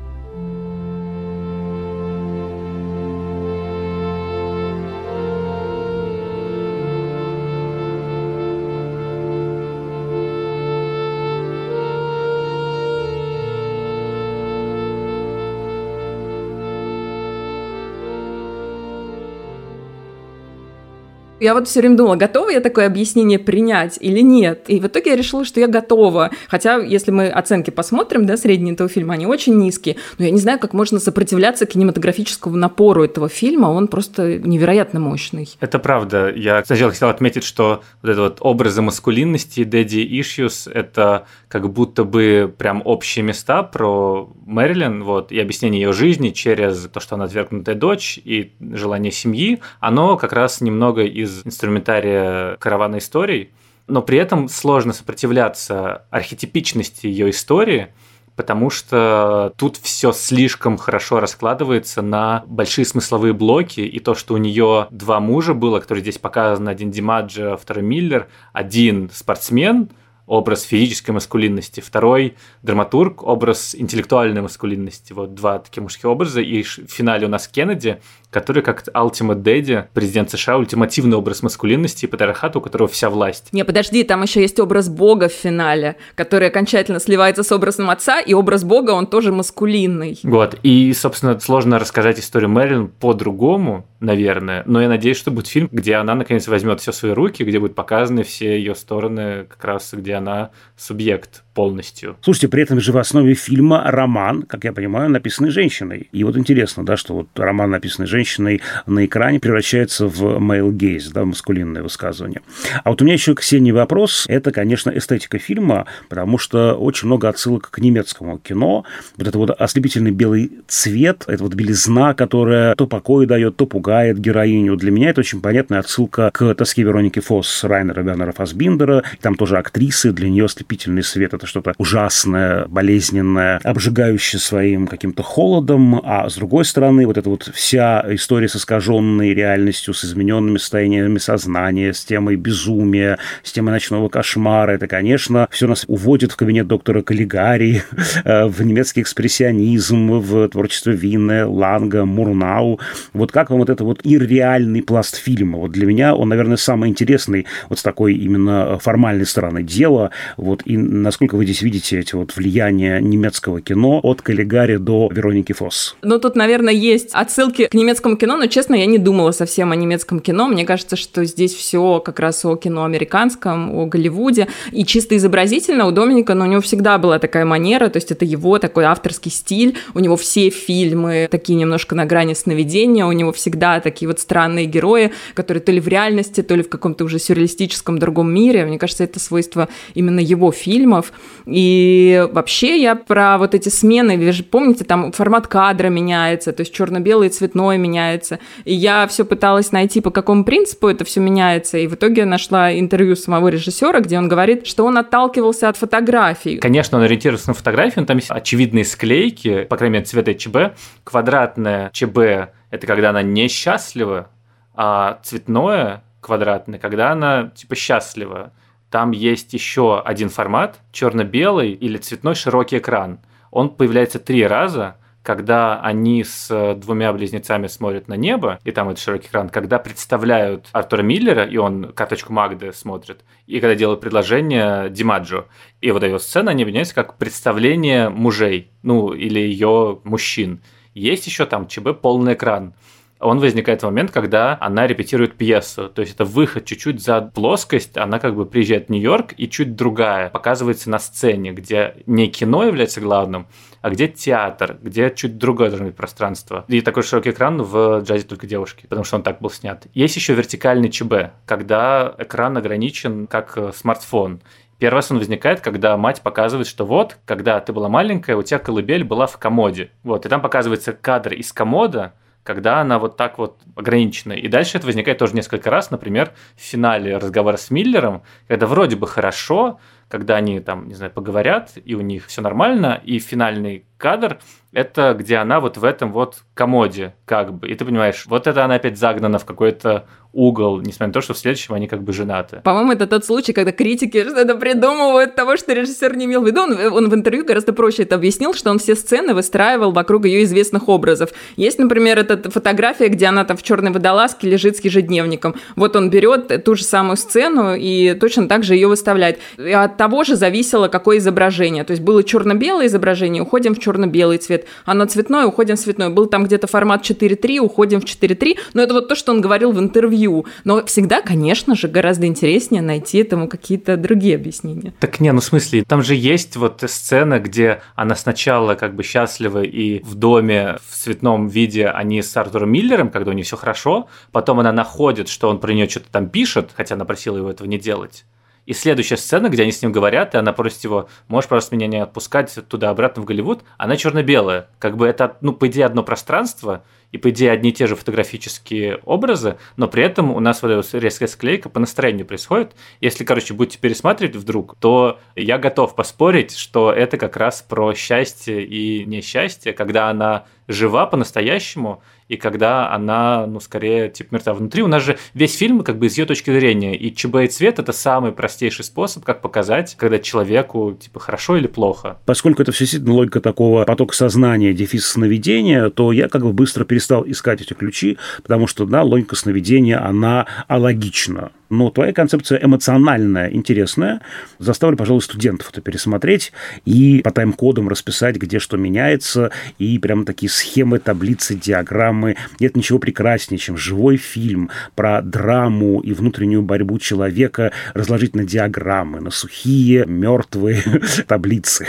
[21.41, 24.65] Я вот все время думала, готова я такое объяснение принять или нет.
[24.69, 26.31] И в итоге я решила, что я готова.
[26.49, 29.97] Хотя, если мы оценки посмотрим, да, средние этого фильма, они очень низкие.
[30.19, 33.69] Но я не знаю, как можно сопротивляться кинематографическому напору этого фильма.
[33.69, 35.49] Он просто невероятно мощный.
[35.61, 36.31] Это правда.
[36.31, 42.05] Я сначала хотел отметить, что вот это вот образы маскулинности, daddy issues, это как будто
[42.05, 47.25] бы прям общие места про Мэрилин, вот, и объяснение ее жизни через то, что она
[47.25, 53.53] отвергнутая дочь и желание семьи, оно как раз немного из из инструментария каравана историй,
[53.87, 57.89] но при этом сложно сопротивляться архетипичности ее истории,
[58.37, 64.39] потому что тут все слишком хорошо раскладывается на большие смысловые блоки, и то, что у
[64.39, 69.91] нее два мужа было, которые здесь показаны, один Димаджо, второй Миллер, один спортсмен,
[70.31, 75.13] образ физической маскулинности, второй драматург, образ интеллектуальной маскулинности.
[75.13, 76.41] Вот два такие мужские образа.
[76.41, 82.05] И в финале у нас Кеннеди, который как Ultimate Daddy, президент США, ультимативный образ маскулинности
[82.05, 83.49] и патриархата, у которого вся власть.
[83.53, 88.21] Не, подожди, там еще есть образ Бога в финале, который окончательно сливается с образом отца,
[88.21, 90.19] и образ Бога, он тоже маскулинный.
[90.23, 95.69] Вот, и, собственно, сложно рассказать историю Мэрилин по-другому, наверное, но я надеюсь, что будет фильм,
[95.73, 99.65] где она, наконец, возьмет все в свои руки, где будут показаны все ее стороны, как
[99.65, 102.17] раз где она субъект полностью.
[102.23, 106.09] Слушайте, при этом же в основе фильма роман, как я понимаю, написанный женщиной.
[106.11, 111.13] И вот интересно, да, что вот роман, написанный женщиной на экране, превращается в male gaze,
[111.13, 112.41] да, маскулинное высказывание.
[112.83, 114.25] А вот у меня еще Ксении вопрос.
[114.27, 118.87] Это, конечно, эстетика фильма, потому что очень много отсылок к немецкому кино.
[119.19, 124.19] Вот это вот ослепительный белый цвет, это вот белизна, которая то покой дает, то пугает
[124.19, 124.77] героиню.
[124.77, 129.05] Для меня это очень понятная отсылка к тоске Вероники Фосс Райнера Вернера Фасбиндера.
[129.21, 136.01] Там тоже актрисы, для нее ослепительный свет это что-то ужасное, болезненное, обжигающее своим каким-то холодом,
[136.05, 141.19] а с другой стороны, вот эта вот вся история с искаженной реальностью, с измененными состояниями
[141.19, 146.67] сознания, с темой безумия, с темой ночного кошмара, это, конечно, все нас уводит в кабинет
[146.69, 147.83] доктора Каллигари,
[148.25, 152.79] э, в немецкий экспрессионизм, в творчество Винне, Ланга, Мурнау.
[153.13, 155.59] Вот как вам вот это вот ирреальный пласт фильма?
[155.59, 160.11] Вот для меня он, наверное, самый интересный вот с такой именно формальной стороны дела.
[160.37, 165.09] Вот и насколько насколько вы здесь видите эти вот влияния немецкого кино от Каллигари до
[165.13, 165.97] Вероники Фосс?
[166.03, 169.77] Ну, тут, наверное, есть отсылки к немецкому кино, но, честно, я не думала совсем о
[169.77, 170.49] немецком кино.
[170.49, 174.49] Мне кажется, что здесь все как раз о кино американском, о Голливуде.
[174.73, 178.11] И чисто изобразительно у Доминика, но ну, у него всегда была такая манера, то есть
[178.11, 179.77] это его такой авторский стиль.
[179.95, 184.67] У него все фильмы такие немножко на грани сновидения, у него всегда такие вот странные
[184.67, 188.65] герои, которые то ли в реальности, то ли в каком-то уже сюрреалистическом другом мире.
[188.65, 191.13] Мне кажется, это свойство именно его фильмов.
[191.47, 196.61] И вообще я про вот эти смены, вы же помните, там формат кадра меняется, то
[196.61, 198.39] есть черно-белый и цветной меняется.
[198.65, 201.79] И я все пыталась найти, по какому принципу это все меняется.
[201.79, 206.59] И в итоге нашла интервью самого режиссера, где он говорит, что он отталкивался от фотографий.
[206.59, 210.57] Конечно, он ориентируется на фотографию, но там есть очевидные склейки, по крайней мере, цвета ЧБ.
[211.05, 212.19] Квадратное ЧБ–
[212.71, 214.31] это когда она несчастлива,
[214.75, 218.53] а цветное квадратное, когда она типа счастлива.
[218.91, 223.21] Там есть еще один формат, черно-белый или цветной широкий экран.
[223.51, 229.03] Он появляется три раза, когда они с двумя близнецами смотрят на небо, и там этот
[229.03, 234.89] широкий экран, когда представляют Артура Миллера, и он карточку Магды смотрит, и когда делают предложение
[234.91, 235.47] Димаджо.
[235.81, 240.63] И вот эта сцена, они объединяются как представление мужей, ну, или ее мужчин.
[240.95, 242.75] Есть еще там ЧБ полный экран.
[243.21, 245.89] Он возникает в момент, когда она репетирует пьесу.
[245.89, 249.77] То есть это выход чуть-чуть за плоскость, она как бы приезжает в Нью-Йорк и чуть
[249.77, 253.47] другая, показывается на сцене, где не кино является главным,
[253.83, 256.65] а где театр, где чуть другое должно быть пространство.
[256.69, 259.87] И такой широкий экран в «Джазе только девушки», потому что он так был снят.
[259.95, 264.41] Есть еще вертикальный ЧБ, когда экран ограничен как э, смартфон.
[264.79, 268.59] Первый раз он возникает, когда мать показывает, что вот, когда ты была маленькая, у тебя
[268.59, 269.91] колыбель была в комоде.
[270.03, 274.33] Вот, и там показывается кадр из комода, когда она вот так вот ограничена.
[274.33, 278.97] И дальше это возникает тоже несколько раз, например, в финале разговора с Миллером, когда вроде
[278.97, 283.85] бы хорошо, когда они там, не знаю, поговорят, и у них все нормально, и финальный
[284.01, 284.39] кадр–
[284.73, 287.69] это где она вот в этом вот комоде, как бы.
[287.69, 291.35] И ты понимаешь, вот это она опять загнана в какой-то угол, несмотря на то, что
[291.35, 292.61] в следующем они как бы женаты.
[292.63, 296.63] По-моему, это тот случай, когда критики что-то придумывают того, что режиссер не имел в виду.
[296.63, 300.45] Он, он в интервью гораздо проще это объяснил, что он все сцены выстраивал вокруг ее
[300.45, 301.31] известных образов.
[301.57, 305.57] Есть, например, эта фотография, где она там в черной водолазке лежит с ежедневником.
[305.75, 309.41] Вот он берет ту же самую сцену и точно так же ее выставляет.
[309.59, 311.83] И от того же зависело, какое изображение.
[311.83, 314.67] То есть было черно-белое изображение, уходим в черно-белый цвет.
[314.85, 316.11] Оно цветное, уходим в цветное.
[316.11, 318.59] Был там где-то формат 4.3, уходим в 4.3.
[318.75, 320.47] Но это вот то, что он говорил в интервью.
[320.65, 324.95] Но всегда, конечно же, гораздо интереснее найти этому какие-то другие объяснения.
[325.01, 329.03] Так не, ну в смысле, там же есть вот сцена, где она сначала как бы
[329.03, 333.57] счастлива и в доме в цветном виде они с Артуром Миллером, когда у них все
[333.57, 337.51] хорошо, потом она находит, что он про нее что-то там пишет, хотя она просила его
[337.51, 338.25] этого не делать.
[338.67, 341.87] И следующая сцена, где они с ним говорят, и она просит его, можешь просто меня
[341.87, 344.69] не отпускать туда-обратно в Голливуд, она черно-белая.
[344.79, 347.97] Как бы это, ну, по идее, одно пространство, и, по идее, одни и те же
[347.97, 352.77] фотографические образы, но при этом у нас вот эта резкая склейка по настроению происходит.
[353.01, 358.65] Если, короче, будете пересматривать вдруг, то я готов поспорить, что это как раз про счастье
[358.65, 364.83] и несчастье, когда она жива по-настоящему, и когда она, ну, скорее, типа, мертва внутри.
[364.83, 367.79] У нас же весь фильм как бы из ее точки зрения, и ЧБ и цвет–
[367.81, 372.19] это самый простейший способ, как показать, когда человеку, типа, хорошо или плохо.
[372.27, 376.85] Поскольку это все действительно логика такого потока сознания, дефис сновидения, то я как бы быстро
[376.85, 381.51] перестал искать эти ключи, потому что, да, логика сновидения, она алогична.
[381.71, 384.21] Но твоя концепция эмоциональная, интересная.
[384.59, 386.53] Заставлю, пожалуй, студентов это пересмотреть
[386.85, 392.37] и по тайм-кодам расписать, где что меняется, и прям такие схемы, таблицы, диаграммы.
[392.59, 399.21] Нет ничего прекраснее, чем живой фильм про драму и внутреннюю борьбу человека разложить на диаграммы,
[399.21, 400.83] на сухие, мертвые
[401.29, 401.87] таблицы.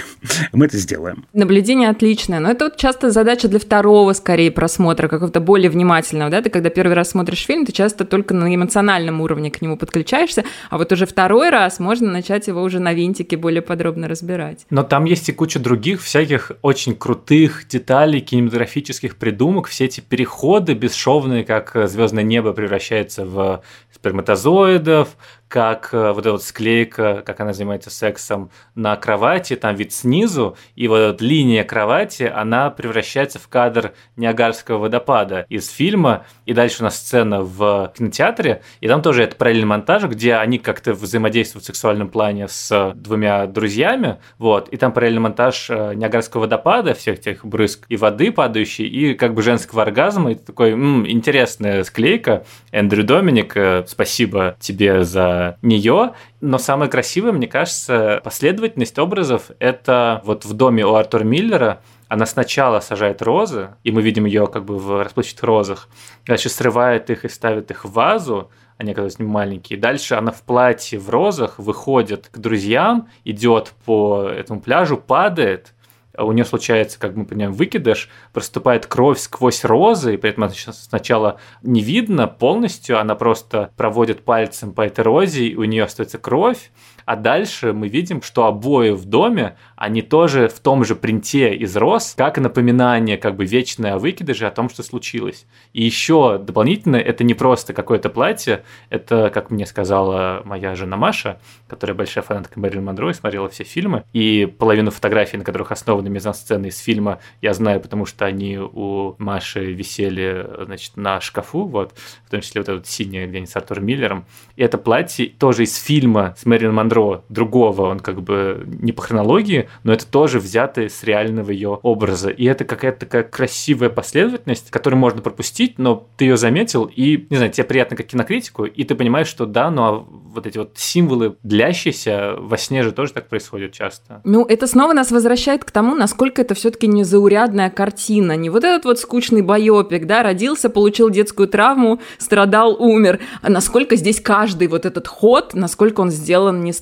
[0.54, 1.26] Мы это сделаем.
[1.34, 6.30] Наблюдение отличное, но это вот часто задача для второго, скорее, просмотра, какого-то более внимательного.
[6.30, 6.42] Да?
[6.42, 9.78] Ты когда первый раз смотришь фильм, ты часто только на эмоциональном уровне к нему нему
[9.78, 14.66] подключаешься, а вот уже второй раз можно начать его уже на винтике более подробно разбирать.
[14.70, 20.74] Но там есть и куча других всяких очень крутых деталей, кинематографических придумок, все эти переходы
[20.74, 25.10] бесшовные, как звездное небо превращается в сперматозоидов,
[25.52, 30.56] как э, вот эта вот склейка, как она занимается сексом на кровати, там вид снизу,
[30.76, 36.78] и вот эта линия кровати, она превращается в кадр Ниагарского водопада из фильма, и дальше
[36.80, 41.66] у нас сцена в кинотеатре, и там тоже это параллельный монтаж, где они как-то взаимодействуют
[41.66, 47.20] в сексуальном плане с двумя друзьями, вот, и там параллельный монтаж э, Ниагарского водопада, всех
[47.20, 52.46] этих брызг и воды падающей, и как бы женского оргазма, и такой, м-м, интересная склейка.
[52.72, 56.14] Эндрю Доминик, э, спасибо тебе за нее.
[56.40, 62.26] Но самое красивое, мне кажется, последовательность образов– это вот в доме у Артура Миллера она
[62.26, 65.90] сначала сажает розы, и мы видим ее как бы в расплывчатых розах,
[66.26, 69.80] дальше срывает их и ставит их в вазу, они оказываются маленькие.
[69.80, 75.74] Дальше она в платье в розах выходит к друзьям, идет по этому пляжу, падает,
[76.18, 81.40] у нее случается, как мы понимаем, выкидыш, проступает кровь сквозь розы, и при этом сначала
[81.62, 86.72] не видно полностью, она просто проводит пальцем по этой розе, и у нее остается кровь,
[87.06, 91.76] а дальше мы видим, что обои в доме, они тоже в том же принте из
[91.76, 95.46] роз, как напоминание как бы вечное о выкидыше, о том, что случилось.
[95.74, 101.40] И еще дополнительно, это не просто какое-то платье, это, как мне сказала моя жена Маша,
[101.68, 106.10] которая большая фанатка Мэрилин Монро и смотрела все фильмы, и половину фотографий, на которых основаны
[106.10, 111.94] мизансцены из фильма, я знаю, потому что они у Маши висели, значит, на шкафу, вот,
[112.26, 114.26] в том числе вот это вот синее, где с Артуром Миллером.
[114.56, 118.92] И это платье тоже из фильма с Мэрилин Монро Монро другого, он как бы не
[118.92, 122.30] по хронологии, но это тоже взятый с реального ее образа.
[122.30, 127.38] И это какая-то такая красивая последовательность, которую можно пропустить, но ты ее заметил, и, не
[127.38, 131.36] знаю, тебе приятно как кинокритику, и ты понимаешь, что да, но вот эти вот символы
[131.44, 134.22] длящиеся во сне же тоже так происходит часто.
[134.24, 138.36] Ну, это снова нас возвращает к тому, насколько это все-таки незаурядная картина.
[138.36, 143.20] Не вот этот вот скучный байопик, да, родился, получил детскую травму, страдал, умер.
[143.42, 146.81] А насколько здесь каждый вот этот ход, насколько он сделан нестандартно,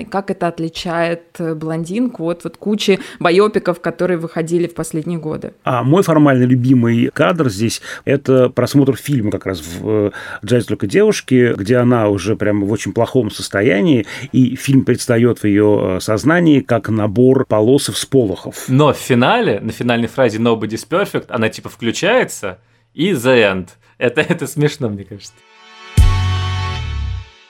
[0.00, 5.54] и как это отличает э, блондинку от вот кучи байопиков, которые выходили в последние годы.
[5.64, 10.12] А мой формально любимый кадр здесь– это просмотр фильма как раз в
[10.44, 15.44] «Джаз только девушки», где она уже прямо в очень плохом состоянии, и фильм предстает в
[15.44, 18.64] ее э, сознании как набор полос и всполохов.
[18.68, 22.58] Но в финале, на финальной фразе «Nobody's perfect», она типа включается,
[22.92, 23.68] и «The end».
[23.98, 25.32] Это, это смешно, мне кажется.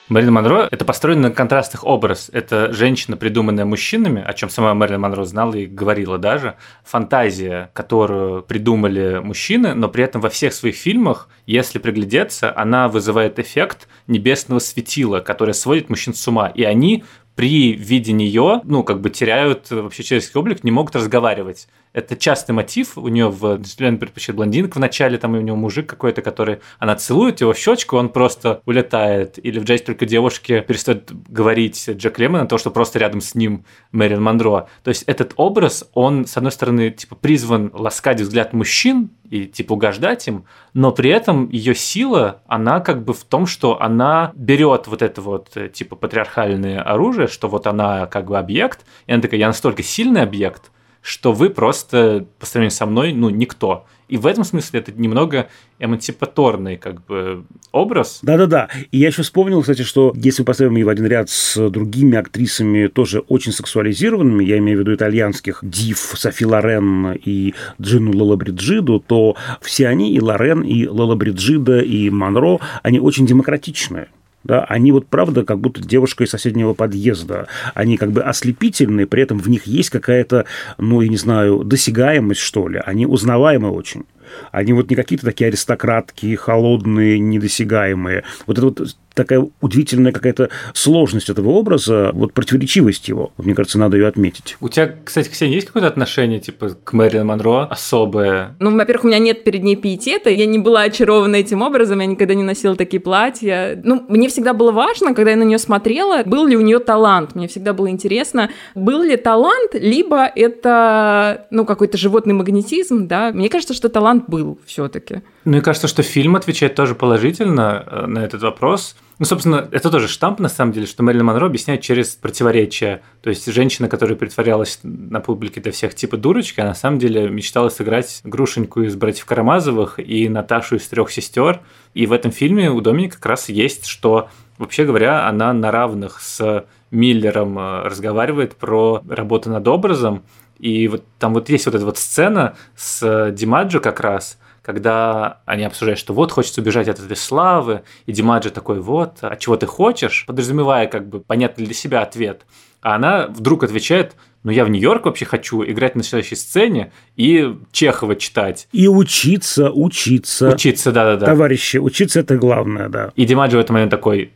[0.07, 2.29] Мэрилин Монро– это построен на контрастных образ.
[2.31, 6.57] Это женщина, придуманная мужчинами, о чем сама Мэрилин Монро знала и говорила даже.
[6.83, 13.39] Фантазия, которую придумали мужчины, но при этом во всех своих фильмах, если приглядеться, она вызывает
[13.39, 16.49] эффект небесного светила, которое сводит мужчин с ума.
[16.49, 17.03] И они
[17.33, 21.67] при виде нее, ну, как бы теряют вообще человеческий облик, не могут разговаривать.
[21.95, 25.89] Это частый мотив у нее в «Джентльмен предпочитает блондинок» в начале, там у него мужик
[25.89, 29.39] какой-то, который, она целует его в щечку, он просто улетает.
[29.41, 33.63] Или в «Джайз только девушки» перестает говорить Джек Лемон то, что просто рядом с ним
[33.93, 34.67] Мэрин Монро.
[34.83, 39.71] То есть этот образ, он, с одной стороны, типа призван ласкать взгляд мужчин и типа
[39.71, 40.43] угождать им,
[40.73, 45.21] но при этом ее сила, она как бы в том, что она берет вот это
[45.21, 49.81] вот типа патриархальное оружие, что вот она как бы объект, и она такая, я настолько
[49.81, 50.71] сильный объект,
[51.05, 53.85] что вы просто по сравнению со мной, ну, никто.
[54.07, 58.19] И в этом смысле это немного эмансипаторный как бы образ.
[58.23, 58.69] Да-да-да.
[58.91, 62.87] И я еще вспомнил, кстати, что если мы поставим в один ряд с другими актрисами,
[62.87, 69.35] тоже очень сексуализированными, я имею в виду итальянских Див, Софи Лорен и Джину Лолабриджиду, то
[69.61, 74.07] все они, и Лорен, и Лолабриджида, и Монро, они очень демократичные
[74.45, 79.23] да, они вот правда как будто девушка из соседнего подъезда, они как бы ослепительные, при
[79.23, 80.45] этом в них есть какая-то,
[80.77, 84.03] ну, я не знаю, досягаемость, что ли, они узнаваемы очень.
[84.51, 88.23] Они вот не какие-то такие аристократки, холодные, недосягаемые.
[88.45, 93.31] Вот это вот такая удивительная какая-то сложность этого образа, вот противоречивость его.
[93.37, 94.57] Мне кажется, надо ее отметить.
[94.59, 98.55] У тебя, кстати, Ксения, есть какое-то отношение, типа, к Мэрилин Монро особое?
[98.59, 102.05] Ну, во-первых, у меня нет перед ней пиетета, я не была очарована этим образом, я
[102.05, 103.79] никогда не носила такие платья.
[103.83, 107.35] Ну, мне всегда было важно, когда я на нее смотрела, был ли у нее талант.
[107.35, 113.31] Мне всегда было интересно, был ли талант, либо это, ну, какой-то животный магнетизм, да.
[113.31, 115.21] Мне кажется, что талант был все-таки.
[115.45, 118.95] Мне кажется, что фильм отвечает тоже положительно э, на этот вопрос.
[119.17, 123.01] Ну, собственно, это тоже штамп, на самом деле, что Мэрилин Монро объясняет через противоречия.
[123.21, 127.29] То есть женщина, которая притворялась на публике для всех типа дурочки, а на самом деле
[127.29, 131.61] мечтала сыграть Грушеньку из «Братьев Карамазовых» и Наташу из «Трех сестер».
[131.93, 136.19] И в этом фильме у Доминика как раз есть, что, вообще говоря, она на равных
[136.19, 140.23] с Миллером э, разговаривает про работу над образом.
[140.59, 145.63] И вот там вот есть вот эта вот сцена с Димаджо как раз– когда они
[145.63, 149.67] обсуждают, что вот хочется убежать от этой славы, и Димаджи такой, вот, а чего ты
[149.67, 152.47] хочешь, подразумевая как бы понятный для себя ответ.
[152.81, 157.55] А она вдруг отвечает, ну я в Нью-Йорк вообще хочу играть на следующей сцене и
[157.71, 158.67] Чехова читать.
[158.71, 160.49] И учиться, учиться.
[160.49, 161.27] Учиться, да-да-да.
[161.27, 163.11] Товарищи, учиться это главное, да.
[163.15, 164.33] И Димаджи в этот момент такой,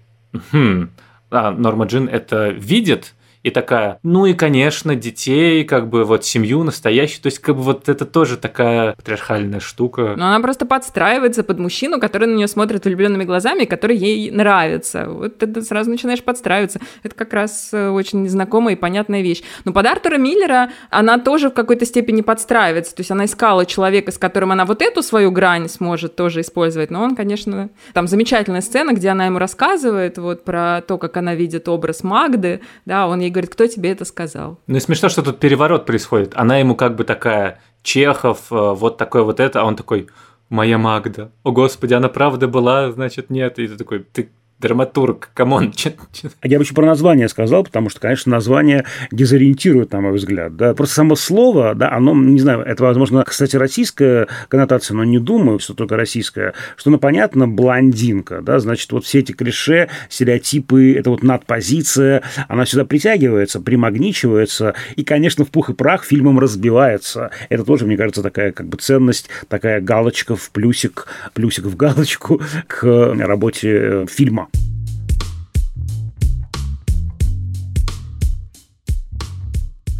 [0.51, 0.91] хм,
[1.31, 6.63] а Норма Джин это видит, и такая, ну и, конечно, детей, как бы вот семью
[6.63, 7.21] настоящую.
[7.21, 10.15] То есть, как бы вот это тоже такая патриархальная штука.
[10.17, 15.05] Но она просто подстраивается под мужчину, который на нее смотрит влюбленными глазами, который ей нравится.
[15.07, 16.81] Вот это сразу начинаешь подстраиваться.
[17.03, 19.41] Это как раз э, очень знакомая и понятная вещь.
[19.63, 22.93] Но под Артура Миллера она тоже в какой-то степени подстраивается.
[22.93, 26.91] То есть она искала человека, с которым она вот эту свою грань сможет тоже использовать.
[26.91, 31.35] Но он, конечно, там замечательная сцена, где она ему рассказывает вот про то, как она
[31.35, 32.59] видит образ Магды.
[32.85, 34.59] Да, он ей ей говорит, кто тебе это сказал?
[34.67, 36.33] Ну и смешно, что тут переворот происходит.
[36.35, 40.07] Она ему как бы такая, Чехов, э, вот такой вот это, а он такой,
[40.49, 41.31] моя Магда.
[41.43, 43.59] О, Господи, она правда была, значит, нет.
[43.59, 45.73] И ты такой, ты драматург, come on.
[46.43, 50.55] Я бы еще про название сказал, потому что, конечно, название дезориентирует, на мой взгляд.
[50.55, 50.73] Да?
[50.73, 55.59] Просто само слово, да, оно, не знаю, это, возможно, кстати, российская коннотация, но не думаю,
[55.59, 61.09] что только российская, что, ну, понятно, блондинка, да, значит, вот все эти клише, стереотипы, это
[61.09, 67.31] вот надпозиция, она сюда притягивается, примагничивается, и, конечно, в пух и прах фильмом разбивается.
[67.47, 72.41] Это тоже, мне кажется, такая как бы ценность, такая галочка в плюсик, плюсик в галочку
[72.67, 72.83] к
[73.17, 74.48] работе фильма.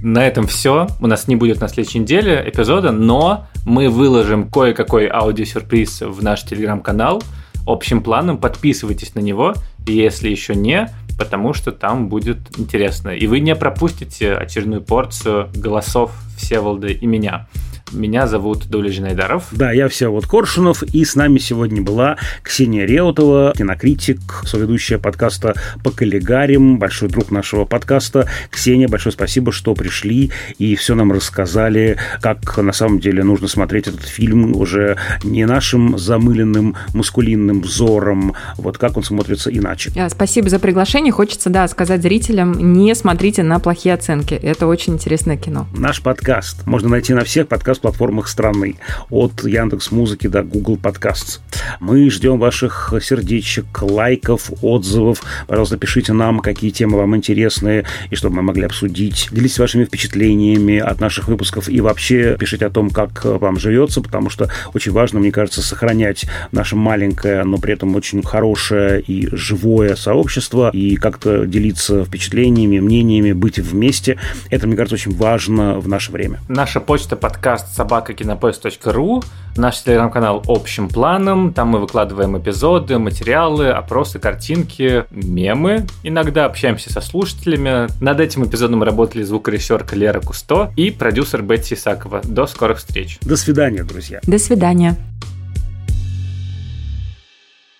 [0.01, 0.87] На этом все.
[1.01, 6.43] У нас не будет на следующей неделе эпизода, но мы выложим кое-какой аудиосюрприз в наш
[6.43, 7.21] телеграм-канал
[7.65, 8.37] общим планом.
[8.37, 9.53] Подписывайтесь на него,
[9.85, 13.09] если еще не, потому что там будет интересно.
[13.09, 17.47] И вы не пропустите очередную порцию голосов Всеволода и меня.
[17.91, 19.47] Меня зовут Дуля Жинайдаров.
[19.51, 25.89] Да, я Всеволод Коршунов, и с нами сегодня была Ксения Реутова, кинокритик, соведущая подкаста «По
[25.89, 28.27] коллегарим», большой друг нашего подкаста.
[28.51, 33.87] Ксения, большое спасибо, что пришли и все нам рассказали, как на самом деле нужно смотреть
[33.87, 39.91] этот фильм уже не нашим замыленным мускулинным взором, вот как он смотрится иначе.
[39.95, 41.11] А, спасибо за приглашение.
[41.11, 44.35] Хочется, да, сказать зрителям, не смотрите на плохие оценки.
[44.35, 45.67] Это очень интересное кино.
[45.75, 48.75] Наш подкаст можно найти на всех подкаст платформах страны,
[49.09, 51.39] от Яндекс Музыки до Google Podcasts.
[51.79, 55.21] Мы ждем ваших сердечек, лайков, отзывов.
[55.47, 59.29] Пожалуйста, пишите нам, какие темы вам интересны, и чтобы мы могли обсудить.
[59.31, 64.29] Делитесь вашими впечатлениями от наших выпусков и вообще пишите о том, как вам живется, потому
[64.29, 69.95] что очень важно, мне кажется, сохранять наше маленькое, но при этом очень хорошее и живое
[69.95, 74.17] сообщество и как-то делиться впечатлениями, мнениями, быть вместе.
[74.49, 76.39] Это, мне кажется, очень важно в наше время.
[76.47, 79.23] Наша почта подкаст собакакинопоиск.ру,
[79.55, 81.53] наш телеграм-канал общим планом.
[81.53, 85.85] Там мы выкладываем эпизоды, материалы, опросы, картинки, мемы.
[86.03, 87.87] Иногда общаемся со слушателями.
[88.01, 92.21] Над этим эпизодом работали звукорежиссерка Лера Кусто и продюсер Бетти Исакова.
[92.23, 93.19] До скорых встреч.
[93.21, 94.19] До свидания, друзья.
[94.23, 94.95] До свидания.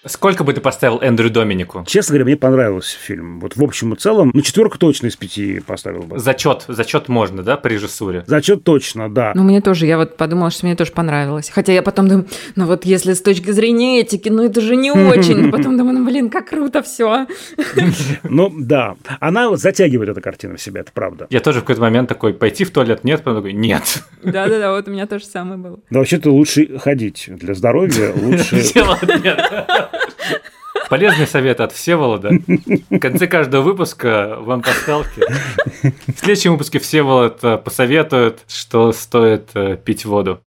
[0.09, 1.83] Сколько бы ты поставил Эндрю Доминику?
[1.87, 3.39] Честно говоря, мне понравился фильм.
[3.39, 6.17] Вот в общем и целом, ну, четверку точно из пяти поставил бы.
[6.17, 8.23] Зачет, зачет можно, да, по режиссуре?
[8.25, 9.33] Зачет точно, да.
[9.35, 11.49] Ну, мне тоже, я вот подумала, что мне тоже понравилось.
[11.53, 14.91] Хотя я потом думаю, ну вот если с точки зрения этики, ну это же не
[15.09, 15.51] очень.
[15.51, 17.27] Потом думаю, ну блин, как круто все.
[18.23, 18.95] Ну, да.
[19.19, 21.27] Она вот затягивает эту картину в себя, это правда.
[21.29, 24.03] Я тоже в какой-то момент такой, пойти в туалет, нет, потом такой, нет.
[24.23, 25.79] Да-да-да, вот у меня тоже самое было.
[25.89, 28.61] Да вообще-то лучше ходить для здоровья, лучше...
[30.89, 32.31] Полезный совет от Всеволода.
[32.89, 35.21] В конце каждого выпуска вам пасхалки.
[35.83, 39.51] В следующем выпуске Всеволод посоветует, что стоит
[39.83, 40.41] пить воду.